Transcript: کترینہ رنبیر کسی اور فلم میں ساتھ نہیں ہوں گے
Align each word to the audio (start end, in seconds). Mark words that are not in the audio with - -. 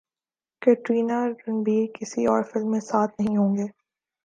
کترینہ 0.61 1.19
رنبیر 1.39 1.85
کسی 1.93 2.25
اور 2.25 2.43
فلم 2.43 2.71
میں 2.71 2.79
ساتھ 2.81 3.21
نہیں 3.21 3.37
ہوں 3.37 3.55
گے 3.57 3.67